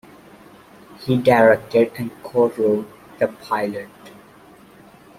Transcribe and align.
He 1.01 1.15
directed 1.15 1.91
and 1.95 2.09
co-wrote 2.23 2.87
the 3.19 3.27
pilot. 3.27 3.87